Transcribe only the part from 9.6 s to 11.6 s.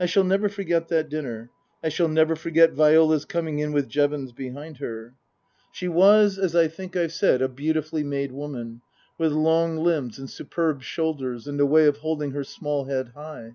limbs and superb' shoulders, and